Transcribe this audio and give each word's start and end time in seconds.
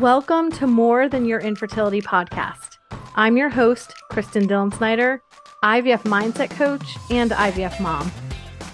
Welcome 0.00 0.50
to 0.52 0.66
More 0.66 1.06
Than 1.06 1.26
Your 1.26 1.38
Infertility 1.38 2.00
podcast. 2.00 2.78
I'm 3.14 3.36
your 3.36 3.50
host, 3.50 3.92
Kristin 4.10 4.48
Dillen 4.48 4.74
Snyder, 4.74 5.22
IVF 5.62 6.04
mindset 6.04 6.50
coach 6.50 6.96
and 7.10 7.30
IVF 7.30 7.78
mom. 7.78 8.10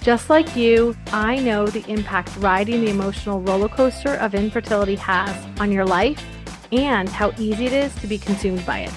Just 0.01 0.31
like 0.31 0.55
you, 0.55 0.97
I 1.09 1.41
know 1.41 1.67
the 1.67 1.85
impact 1.91 2.37
riding 2.37 2.83
the 2.83 2.91
emotional 2.91 3.41
roller 3.41 3.69
coaster 3.69 4.15
of 4.15 4.33
infertility 4.33 4.95
has 4.95 5.61
on 5.61 5.73
your 5.73 5.85
life 5.85 6.25
and 6.71 7.09
how 7.09 7.33
easy 7.37 7.67
it 7.67 7.73
is 7.73 7.93
to 7.97 8.07
be 8.07 8.17
consumed 8.17 8.65
by 8.65 8.83
it. 8.83 8.95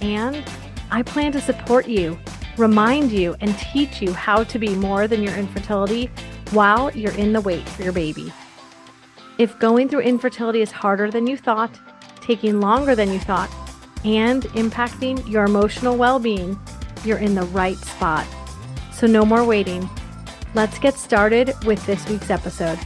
And 0.00 0.44
I 0.92 1.02
plan 1.02 1.32
to 1.32 1.40
support 1.40 1.88
you, 1.88 2.16
remind 2.56 3.10
you, 3.10 3.34
and 3.40 3.58
teach 3.58 4.00
you 4.00 4.12
how 4.12 4.44
to 4.44 4.58
be 4.60 4.76
more 4.76 5.08
than 5.08 5.24
your 5.24 5.34
infertility 5.34 6.08
while 6.52 6.96
you're 6.96 7.12
in 7.16 7.32
the 7.32 7.40
wait 7.40 7.68
for 7.68 7.82
your 7.82 7.92
baby. 7.92 8.32
If 9.38 9.56
going 9.60 9.88
through 9.88 10.00
infertility 10.00 10.62
is 10.62 10.72
harder 10.72 11.12
than 11.12 11.28
you 11.28 11.36
thought, 11.36 11.78
taking 12.20 12.60
longer 12.60 12.96
than 12.96 13.12
you 13.12 13.20
thought, 13.20 13.48
and 14.04 14.42
impacting 14.42 15.28
your 15.30 15.44
emotional 15.44 15.96
well 15.96 16.18
being, 16.18 16.58
you're 17.04 17.18
in 17.18 17.36
the 17.36 17.44
right 17.44 17.76
spot. 17.76 18.26
So, 18.92 19.06
no 19.06 19.24
more 19.24 19.44
waiting. 19.44 19.88
Let's 20.54 20.80
get 20.80 20.94
started 20.94 21.54
with 21.64 21.84
this 21.86 22.08
week's 22.08 22.30
episode. 22.30 22.80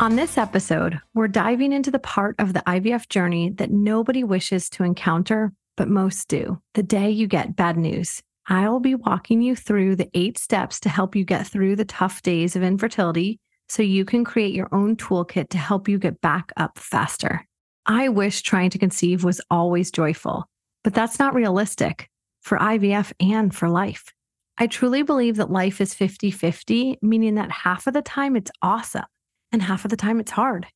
On 0.00 0.16
this 0.16 0.36
episode, 0.36 1.00
we're 1.14 1.28
diving 1.28 1.72
into 1.72 1.90
the 1.90 1.98
part 1.98 2.34
of 2.38 2.52
the 2.52 2.62
IVF 2.66 3.08
journey 3.08 3.48
that 3.56 3.70
nobody 3.70 4.24
wishes 4.24 4.68
to 4.70 4.84
encounter, 4.84 5.50
but 5.78 5.88
most 5.88 6.28
do 6.28 6.60
the 6.74 6.82
day 6.82 7.08
you 7.08 7.26
get 7.26 7.56
bad 7.56 7.78
news. 7.78 8.22
I'll 8.48 8.80
be 8.80 8.96
walking 8.96 9.40
you 9.40 9.56
through 9.56 9.96
the 9.96 10.10
eight 10.12 10.36
steps 10.36 10.78
to 10.80 10.90
help 10.90 11.16
you 11.16 11.24
get 11.24 11.46
through 11.46 11.76
the 11.76 11.86
tough 11.86 12.20
days 12.20 12.54
of 12.54 12.62
infertility 12.62 13.40
so 13.72 13.82
you 13.82 14.04
can 14.04 14.22
create 14.22 14.52
your 14.52 14.68
own 14.70 14.96
toolkit 14.96 15.48
to 15.48 15.56
help 15.56 15.88
you 15.88 15.98
get 15.98 16.20
back 16.20 16.52
up 16.58 16.78
faster. 16.78 17.46
I 17.86 18.10
wish 18.10 18.42
trying 18.42 18.68
to 18.68 18.78
conceive 18.78 19.24
was 19.24 19.40
always 19.50 19.90
joyful, 19.90 20.44
but 20.84 20.92
that's 20.92 21.18
not 21.18 21.32
realistic 21.32 22.10
for 22.42 22.58
IVF 22.58 23.14
and 23.18 23.54
for 23.54 23.70
life. 23.70 24.12
I 24.58 24.66
truly 24.66 25.02
believe 25.02 25.36
that 25.36 25.50
life 25.50 25.80
is 25.80 25.94
50 25.94 26.30
50, 26.30 26.98
meaning 27.00 27.36
that 27.36 27.50
half 27.50 27.86
of 27.86 27.94
the 27.94 28.02
time 28.02 28.36
it's 28.36 28.50
awesome 28.60 29.06
and 29.52 29.62
half 29.62 29.86
of 29.86 29.90
the 29.90 29.96
time 29.96 30.20
it's 30.20 30.32
hard. 30.32 30.66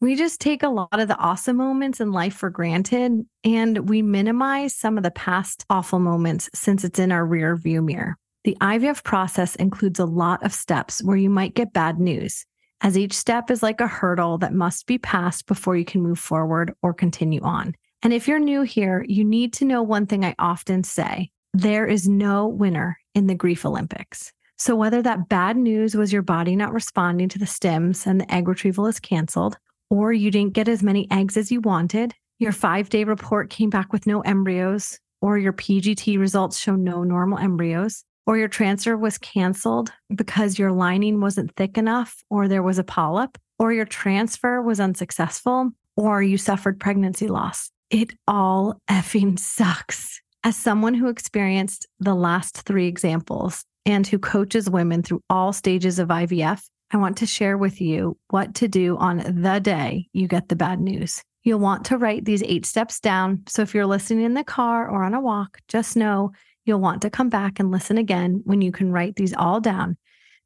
We 0.00 0.16
just 0.16 0.40
take 0.40 0.62
a 0.62 0.70
lot 0.70 0.88
of 0.98 1.08
the 1.08 1.18
awesome 1.18 1.58
moments 1.58 2.00
in 2.00 2.12
life 2.12 2.34
for 2.34 2.48
granted 2.48 3.26
and 3.44 3.90
we 3.90 4.00
minimize 4.00 4.74
some 4.74 4.96
of 4.96 5.02
the 5.02 5.10
past 5.10 5.66
awful 5.68 5.98
moments 5.98 6.48
since 6.54 6.82
it's 6.82 6.98
in 6.98 7.12
our 7.12 7.26
rear 7.26 7.56
view 7.56 7.82
mirror. 7.82 8.16
The 8.44 8.56
IVF 8.60 9.02
process 9.04 9.56
includes 9.56 9.98
a 9.98 10.04
lot 10.04 10.44
of 10.44 10.52
steps 10.52 11.02
where 11.02 11.16
you 11.16 11.28
might 11.28 11.54
get 11.54 11.72
bad 11.72 11.98
news, 11.98 12.46
as 12.80 12.96
each 12.96 13.12
step 13.12 13.50
is 13.50 13.62
like 13.62 13.80
a 13.80 13.86
hurdle 13.86 14.38
that 14.38 14.54
must 14.54 14.86
be 14.86 14.98
passed 14.98 15.46
before 15.46 15.76
you 15.76 15.84
can 15.84 16.02
move 16.02 16.18
forward 16.18 16.72
or 16.82 16.94
continue 16.94 17.42
on. 17.42 17.74
And 18.02 18.12
if 18.12 18.28
you're 18.28 18.38
new 18.38 18.62
here, 18.62 19.04
you 19.08 19.24
need 19.24 19.52
to 19.54 19.64
know 19.64 19.82
one 19.82 20.06
thing 20.06 20.24
I 20.24 20.34
often 20.38 20.84
say 20.84 21.30
there 21.52 21.86
is 21.86 22.08
no 22.08 22.46
winner 22.46 22.98
in 23.14 23.26
the 23.26 23.34
grief 23.34 23.66
Olympics. 23.66 24.32
So, 24.56 24.76
whether 24.76 25.02
that 25.02 25.28
bad 25.28 25.56
news 25.56 25.94
was 25.94 26.12
your 26.12 26.22
body 26.22 26.56
not 26.56 26.72
responding 26.72 27.28
to 27.30 27.38
the 27.38 27.44
stims 27.44 28.06
and 28.06 28.20
the 28.20 28.32
egg 28.32 28.48
retrieval 28.48 28.86
is 28.86 29.00
canceled, 29.00 29.56
or 29.90 30.12
you 30.12 30.30
didn't 30.30 30.54
get 30.54 30.68
as 30.68 30.82
many 30.82 31.08
eggs 31.10 31.36
as 31.36 31.50
you 31.50 31.60
wanted, 31.60 32.14
your 32.38 32.52
five 32.52 32.88
day 32.88 33.04
report 33.04 33.50
came 33.50 33.70
back 33.70 33.92
with 33.92 34.06
no 34.06 34.20
embryos, 34.20 34.98
or 35.20 35.38
your 35.38 35.52
PGT 35.52 36.18
results 36.18 36.58
show 36.58 36.76
no 36.76 37.02
normal 37.02 37.38
embryos, 37.38 38.04
or 38.28 38.36
your 38.36 38.46
transfer 38.46 38.94
was 38.94 39.16
canceled 39.16 39.90
because 40.14 40.58
your 40.58 40.70
lining 40.70 41.18
wasn't 41.18 41.50
thick 41.56 41.78
enough, 41.78 42.22
or 42.28 42.46
there 42.46 42.62
was 42.62 42.78
a 42.78 42.84
polyp, 42.84 43.38
or 43.58 43.72
your 43.72 43.86
transfer 43.86 44.60
was 44.60 44.78
unsuccessful, 44.78 45.70
or 45.96 46.22
you 46.22 46.36
suffered 46.36 46.78
pregnancy 46.78 47.26
loss. 47.26 47.70
It 47.88 48.12
all 48.28 48.78
effing 48.90 49.38
sucks. 49.38 50.20
As 50.44 50.56
someone 50.56 50.92
who 50.92 51.08
experienced 51.08 51.86
the 52.00 52.14
last 52.14 52.58
three 52.66 52.86
examples 52.86 53.64
and 53.86 54.06
who 54.06 54.18
coaches 54.18 54.68
women 54.68 55.02
through 55.02 55.22
all 55.30 55.54
stages 55.54 55.98
of 55.98 56.08
IVF, 56.08 56.62
I 56.90 56.98
want 56.98 57.16
to 57.18 57.26
share 57.26 57.56
with 57.56 57.80
you 57.80 58.18
what 58.28 58.54
to 58.56 58.68
do 58.68 58.98
on 58.98 59.42
the 59.42 59.58
day 59.58 60.06
you 60.12 60.28
get 60.28 60.50
the 60.50 60.56
bad 60.56 60.80
news. 60.80 61.22
You'll 61.44 61.60
want 61.60 61.86
to 61.86 61.96
write 61.96 62.26
these 62.26 62.42
eight 62.42 62.66
steps 62.66 63.00
down. 63.00 63.44
So 63.46 63.62
if 63.62 63.74
you're 63.74 63.86
listening 63.86 64.26
in 64.26 64.34
the 64.34 64.44
car 64.44 64.86
or 64.86 65.02
on 65.02 65.14
a 65.14 65.20
walk, 65.20 65.60
just 65.66 65.96
know 65.96 66.32
You'll 66.68 66.80
want 66.80 67.00
to 67.00 67.08
come 67.08 67.30
back 67.30 67.58
and 67.58 67.70
listen 67.70 67.96
again 67.96 68.42
when 68.44 68.60
you 68.60 68.72
can 68.72 68.92
write 68.92 69.16
these 69.16 69.32
all 69.32 69.58
down 69.58 69.96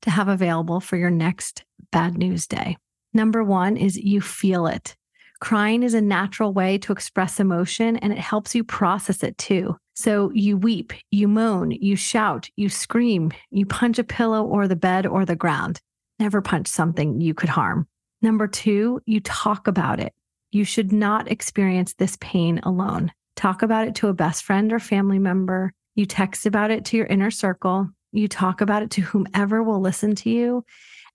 to 0.03 0.10
have 0.10 0.28
available 0.28 0.78
for 0.78 0.97
your 0.97 1.10
next 1.10 1.65
bad 1.91 2.16
news 2.16 2.47
day. 2.47 2.77
Number 3.12 3.43
one 3.43 3.77
is 3.77 3.97
you 3.97 4.21
feel 4.21 4.69
it. 4.69 4.94
Crying 5.41 5.82
is 5.82 5.94
a 5.94 6.00
natural 6.00 6.53
way 6.53 6.78
to 6.78 6.93
express 6.93 7.41
emotion 7.41 7.97
and 7.97 8.12
it 8.12 8.21
helps 8.21 8.55
you 8.55 8.62
process 8.62 9.25
it 9.25 9.37
too. 9.37 9.77
So 9.97 10.31
you 10.32 10.56
weep, 10.56 10.93
you 11.11 11.27
moan, 11.27 11.72
you 11.72 11.97
shout, 11.97 12.49
you 12.55 12.69
scream, 12.69 13.32
you 13.50 13.66
punch 13.66 13.99
a 13.99 14.05
pillow 14.05 14.44
or 14.44 14.69
the 14.69 14.77
bed 14.77 15.09
or 15.09 15.25
the 15.25 15.34
ground. 15.34 15.81
Never 16.21 16.41
punch 16.41 16.69
something 16.69 17.21
you 17.21 17.34
could 17.34 17.49
harm. 17.49 17.88
Number 18.22 18.47
two, 18.47 19.00
you 19.06 19.19
talk 19.19 19.66
about 19.66 19.99
it. 19.99 20.12
You 20.53 20.65
should 20.65 20.93
not 20.93 21.28
experience 21.28 21.94
this 21.94 22.16
pain 22.21 22.61
alone. 22.62 23.11
Talk 23.34 23.62
about 23.62 23.88
it 23.88 23.97
to 23.97 24.06
a 24.06 24.15
best 24.15 24.44
friend 24.44 24.72
or 24.72 24.78
family 24.78 25.19
member. 25.19 25.72
You 25.94 26.06
text 26.06 26.47
about 26.47 26.70
it 26.70 26.84
to 26.86 26.97
your 26.97 27.06
inner 27.06 27.30
circle. 27.30 27.88
You 28.12 28.28
talk 28.28 28.60
about 28.60 28.82
it 28.82 28.91
to 28.92 29.03
whomever 29.03 29.62
will 29.62 29.80
listen 29.80 30.14
to 30.16 30.30
you. 30.30 30.64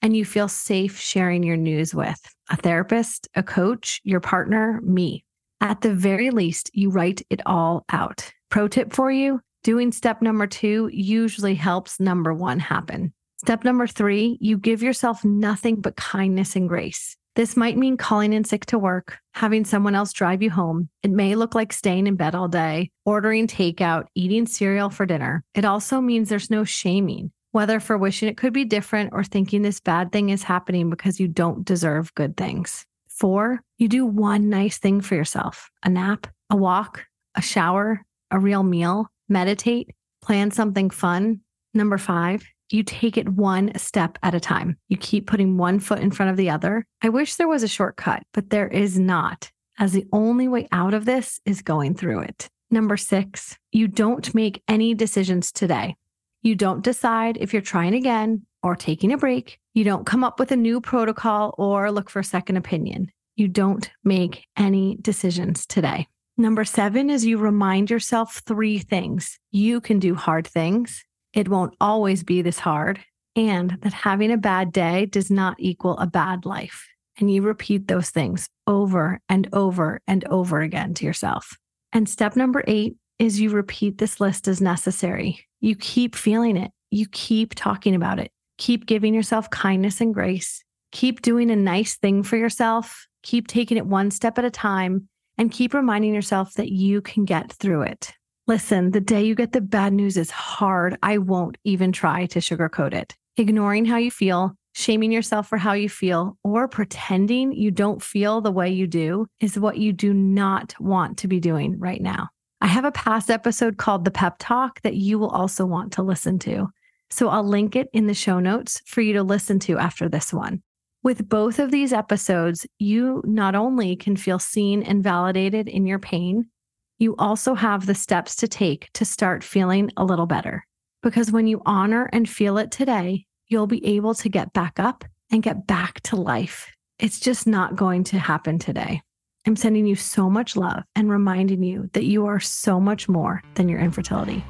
And 0.01 0.15
you 0.15 0.25
feel 0.25 0.47
safe 0.47 0.99
sharing 0.99 1.43
your 1.43 1.57
news 1.57 1.95
with 1.95 2.19
a 2.49 2.55
therapist, 2.55 3.27
a 3.35 3.41
coach, 3.41 3.99
your 4.03 4.19
partner, 4.19 4.79
me. 4.83 5.23
At 5.59 5.81
the 5.81 5.93
very 5.93 6.29
least, 6.29 6.69
you 6.73 6.91
write 6.91 7.23
it 7.29 7.41
all 7.45 7.83
out. 7.91 8.31
Pro 8.49 8.67
tip 8.67 8.93
for 8.93 9.11
you 9.11 9.41
doing 9.63 9.91
step 9.91 10.21
number 10.21 10.47
two 10.47 10.89
usually 10.93 11.55
helps 11.55 11.99
number 11.99 12.33
one 12.33 12.59
happen. 12.59 13.11
Step 13.37 13.63
number 13.63 13.85
three, 13.85 14.37
you 14.39 14.57
give 14.57 14.81
yourself 14.81 15.25
nothing 15.25 15.81
but 15.81 15.95
kindness 15.95 16.55
and 16.55 16.69
grace. 16.69 17.17
This 17.37 17.55
might 17.55 17.77
mean 17.77 17.97
calling 17.97 18.33
in 18.33 18.45
sick 18.45 18.65
to 18.65 18.79
work, 18.79 19.19
having 19.35 19.63
someone 19.63 19.93
else 19.93 20.11
drive 20.11 20.41
you 20.41 20.49
home. 20.49 20.89
It 21.03 21.11
may 21.11 21.35
look 21.35 21.53
like 21.53 21.71
staying 21.71 22.07
in 22.07 22.15
bed 22.15 22.33
all 22.33 22.47
day, 22.47 22.89
ordering 23.05 23.45
takeout, 23.45 24.05
eating 24.15 24.47
cereal 24.47 24.89
for 24.89 25.05
dinner. 25.05 25.43
It 25.53 25.63
also 25.63 26.01
means 26.01 26.29
there's 26.29 26.49
no 26.49 26.63
shaming, 26.63 27.31
whether 27.51 27.79
for 27.79 27.95
wishing 27.95 28.27
it 28.27 28.37
could 28.37 28.53
be 28.53 28.65
different 28.65 29.11
or 29.13 29.23
thinking 29.23 29.61
this 29.61 29.79
bad 29.79 30.11
thing 30.11 30.29
is 30.29 30.41
happening 30.41 30.89
because 30.89 31.19
you 31.19 31.27
don't 31.27 31.63
deserve 31.63 32.11
good 32.15 32.35
things. 32.35 32.87
Four, 33.07 33.61
you 33.77 33.87
do 33.87 34.03
one 34.03 34.49
nice 34.49 34.79
thing 34.79 34.99
for 34.99 35.13
yourself 35.13 35.69
a 35.83 35.89
nap, 35.89 36.25
a 36.49 36.55
walk, 36.55 37.05
a 37.35 37.41
shower, 37.43 38.01
a 38.31 38.39
real 38.39 38.63
meal, 38.63 39.11
meditate, 39.29 39.93
plan 40.23 40.49
something 40.49 40.89
fun. 40.89 41.41
Number 41.75 41.99
five, 41.99 42.43
you 42.69 42.83
take 42.83 43.17
it 43.17 43.29
one 43.29 43.77
step 43.77 44.17
at 44.23 44.35
a 44.35 44.39
time. 44.39 44.77
You 44.89 44.97
keep 44.97 45.27
putting 45.27 45.57
one 45.57 45.79
foot 45.79 45.99
in 45.99 46.11
front 46.11 46.31
of 46.31 46.37
the 46.37 46.49
other. 46.49 46.85
I 47.01 47.09
wish 47.09 47.35
there 47.35 47.47
was 47.47 47.63
a 47.63 47.67
shortcut, 47.67 48.23
but 48.33 48.49
there 48.49 48.67
is 48.67 48.99
not, 48.99 49.51
as 49.79 49.93
the 49.93 50.05
only 50.11 50.47
way 50.47 50.67
out 50.71 50.93
of 50.93 51.05
this 51.05 51.39
is 51.45 51.61
going 51.61 51.95
through 51.95 52.21
it. 52.21 52.49
Number 52.69 52.97
six, 52.97 53.57
you 53.71 53.87
don't 53.87 54.35
make 54.35 54.61
any 54.67 54.93
decisions 54.93 55.51
today. 55.51 55.95
You 56.41 56.55
don't 56.55 56.83
decide 56.83 57.37
if 57.39 57.53
you're 57.53 57.61
trying 57.61 57.93
again 57.93 58.45
or 58.61 58.75
taking 58.75 59.13
a 59.13 59.17
break. 59.17 59.59
You 59.73 59.83
don't 59.83 60.05
come 60.05 60.23
up 60.23 60.39
with 60.39 60.51
a 60.51 60.57
new 60.57 60.81
protocol 60.81 61.55
or 61.57 61.91
look 61.91 62.09
for 62.09 62.19
a 62.19 62.25
second 62.25 62.57
opinion. 62.57 63.11
You 63.35 63.47
don't 63.47 63.89
make 64.03 64.45
any 64.57 64.97
decisions 64.99 65.65
today. 65.65 66.07
Number 66.37 66.65
seven 66.65 67.09
is 67.09 67.25
you 67.25 67.37
remind 67.37 67.89
yourself 67.89 68.41
three 68.45 68.79
things. 68.79 69.39
You 69.51 69.79
can 69.79 69.99
do 69.99 70.15
hard 70.15 70.45
things 70.45 71.03
it 71.37 71.47
won't 71.47 71.75
always 71.79 72.23
be 72.23 72.41
this 72.41 72.57
hard, 72.57 72.99
and 73.35 73.77
that 73.81 73.93
having 73.93 74.31
a 74.31 74.37
bad 74.37 74.71
day 74.71 75.05
does 75.05 75.29
not 75.29 75.55
equal 75.59 75.95
a 75.99 76.07
bad 76.07 76.47
life. 76.47 76.87
And 77.19 77.31
you 77.31 77.43
repeat 77.43 77.87
those 77.87 78.09
things 78.09 78.49
over 78.65 79.21
and 79.29 79.47
over 79.53 80.01
and 80.07 80.25
over 80.29 80.61
again 80.61 80.95
to 80.95 81.05
yourself. 81.05 81.55
And 81.93 82.09
step 82.09 82.35
number 82.35 82.63
eight 82.65 82.95
is 83.19 83.39
you 83.39 83.51
repeat 83.51 83.99
this 83.99 84.19
list 84.19 84.47
as 84.47 84.61
necessary. 84.61 85.45
You 85.61 85.75
keep 85.75 86.15
feeling 86.15 86.57
it, 86.57 86.71
you 86.89 87.05
keep 87.11 87.53
talking 87.53 87.93
about 87.93 88.17
it, 88.17 88.31
keep 88.57 88.87
giving 88.87 89.13
yourself 89.13 89.47
kindness 89.51 90.01
and 90.01 90.15
grace, 90.15 90.63
keep 90.91 91.21
doing 91.21 91.51
a 91.51 91.55
nice 91.55 91.97
thing 91.97 92.23
for 92.23 92.37
yourself, 92.37 93.05
keep 93.21 93.45
taking 93.45 93.77
it 93.77 93.85
one 93.85 94.09
step 94.09 94.39
at 94.39 94.45
a 94.45 94.49
time, 94.49 95.07
and 95.37 95.51
keep 95.51 95.75
reminding 95.75 96.15
yourself 96.15 96.55
that 96.55 96.71
you 96.71 96.99
can 96.99 97.25
get 97.25 97.51
through 97.53 97.83
it. 97.83 98.13
Listen, 98.47 98.91
the 98.91 99.01
day 99.01 99.23
you 99.23 99.35
get 99.35 99.51
the 99.51 99.59
bad 99.59 99.91
news 99.91 100.15
is 100.15 100.31
hard. 100.31 100.97
I 101.03 101.17
won't 101.17 101.57
even 101.65 101.91
try 101.91 102.27
to 102.27 102.39
sugarcoat 102.39 102.93
it. 102.93 103.13
Ignoring 103.35 103.83
how 103.83 103.97
you 103.97 104.09
feel, 104.09 104.53
shaming 104.73 105.11
yourself 105.11 105.49
for 105.49 105.57
how 105.57 105.73
you 105.73 105.89
feel, 105.89 106.37
or 106.45 106.69
pretending 106.69 107.51
you 107.51 107.71
don't 107.71 108.01
feel 108.01 108.39
the 108.39 108.49
way 108.49 108.69
you 108.69 108.87
do 108.87 109.27
is 109.41 109.59
what 109.59 109.79
you 109.79 109.91
do 109.91 110.13
not 110.13 110.73
want 110.79 111.17
to 111.17 111.27
be 111.27 111.41
doing 111.41 111.77
right 111.77 112.01
now. 112.01 112.29
I 112.61 112.67
have 112.67 112.85
a 112.85 112.91
past 112.93 113.29
episode 113.29 113.75
called 113.75 114.05
The 114.05 114.11
Pep 114.11 114.37
Talk 114.39 114.81
that 114.83 114.95
you 114.95 115.19
will 115.19 115.29
also 115.29 115.65
want 115.65 115.91
to 115.93 116.01
listen 116.01 116.39
to. 116.39 116.69
So 117.09 117.27
I'll 117.27 117.43
link 117.43 117.75
it 117.75 117.89
in 117.91 118.07
the 118.07 118.13
show 118.13 118.39
notes 118.39 118.81
for 118.85 119.01
you 119.01 119.11
to 119.13 119.23
listen 119.23 119.59
to 119.59 119.77
after 119.77 120.07
this 120.07 120.31
one. 120.31 120.63
With 121.03 121.27
both 121.27 121.59
of 121.59 121.71
these 121.71 121.91
episodes, 121.91 122.65
you 122.79 123.21
not 123.25 123.55
only 123.55 123.97
can 123.97 124.15
feel 124.15 124.39
seen 124.39 124.83
and 124.83 125.03
validated 125.03 125.67
in 125.67 125.85
your 125.85 125.99
pain, 125.99 126.49
you 126.97 127.15
also 127.17 127.53
have 127.53 127.85
the 127.85 127.95
steps 127.95 128.35
to 128.37 128.47
take 128.47 128.89
to 128.93 129.05
start 129.05 129.43
feeling 129.43 129.91
a 129.97 130.05
little 130.05 130.25
better. 130.25 130.65
Because 131.03 131.31
when 131.31 131.47
you 131.47 131.61
honor 131.65 132.09
and 132.11 132.27
feel 132.27 132.57
it 132.57 132.71
today, 132.71 133.25
you'll 133.47 133.67
be 133.67 133.85
able 133.85 134.15
to 134.15 134.29
get 134.29 134.53
back 134.53 134.79
up 134.79 135.05
and 135.31 135.43
get 135.43 135.67
back 135.67 136.01
to 136.01 136.15
life. 136.15 136.71
It's 136.99 137.19
just 137.19 137.45
not 137.45 137.75
going 137.75 138.03
to 138.05 138.19
happen 138.19 138.57
today. 138.57 139.01
I'm 139.45 139.55
sending 139.55 139.85
you 139.85 139.95
so 139.95 140.29
much 140.29 140.55
love 140.55 140.83
and 140.95 141.09
reminding 141.09 141.63
you 141.63 141.89
that 141.93 142.05
you 142.05 142.25
are 142.25 142.39
so 142.39 142.79
much 142.79 143.07
more 143.07 143.41
than 143.53 143.69
your 143.69 143.79
infertility. 143.79 144.43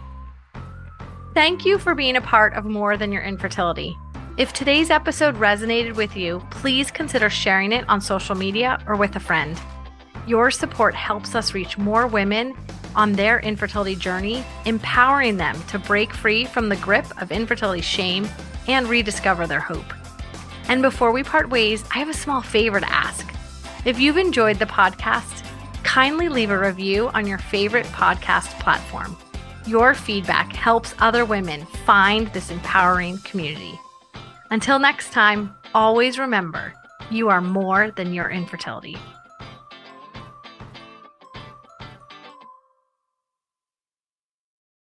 Thank 1.33 1.65
you 1.65 1.77
for 1.77 1.93
being 1.93 2.15
a 2.15 2.21
part 2.21 2.53
of 2.53 2.65
More 2.65 2.97
Than 2.97 3.11
Your 3.11 3.21
Infertility. 3.21 3.95
If 4.37 4.53
today's 4.53 4.89
episode 4.89 5.35
resonated 5.35 5.95
with 5.95 6.15
you, 6.15 6.41
please 6.49 6.89
consider 6.89 7.29
sharing 7.29 7.73
it 7.73 7.87
on 7.89 8.01
social 8.01 8.35
media 8.35 8.83
or 8.87 8.95
with 8.95 9.15
a 9.15 9.19
friend. 9.19 9.59
Your 10.27 10.51
support 10.51 10.93
helps 10.93 11.35
us 11.35 11.53
reach 11.53 11.77
more 11.77 12.05
women 12.05 12.53
on 12.95 13.13
their 13.13 13.39
infertility 13.39 13.95
journey, 13.95 14.43
empowering 14.65 15.37
them 15.37 15.57
to 15.69 15.79
break 15.79 16.13
free 16.13 16.43
from 16.45 16.67
the 16.67 16.75
grip 16.75 17.05
of 17.21 17.31
infertility 17.31 17.81
shame 17.81 18.27
and 18.67 18.89
rediscover 18.89 19.47
their 19.47 19.61
hope. 19.61 19.93
And 20.67 20.81
before 20.81 21.13
we 21.13 21.23
part 21.23 21.49
ways, 21.49 21.85
I 21.95 21.99
have 21.99 22.09
a 22.09 22.13
small 22.13 22.41
favor 22.41 22.81
to 22.81 22.91
ask. 22.91 23.33
If 23.85 23.99
you've 23.99 24.17
enjoyed 24.17 24.59
the 24.59 24.65
podcast, 24.65 25.45
kindly 25.83 26.27
leave 26.27 26.51
a 26.51 26.59
review 26.59 27.07
on 27.13 27.25
your 27.25 27.37
favorite 27.37 27.85
podcast 27.85 28.59
platform. 28.59 29.15
Your 29.65 29.93
feedback 29.93 30.51
helps 30.51 30.93
other 30.99 31.23
women 31.23 31.65
find 31.85 32.27
this 32.27 32.51
empowering 32.51 33.19
community. 33.19 33.79
Until 34.51 34.77
next 34.77 35.13
time, 35.13 35.55
always 35.73 36.19
remember 36.19 36.73
you 37.09 37.29
are 37.29 37.41
more 37.41 37.91
than 37.91 38.13
your 38.13 38.29
infertility. 38.29 38.97